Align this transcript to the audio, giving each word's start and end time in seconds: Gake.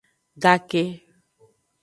Gake. 0.43 0.83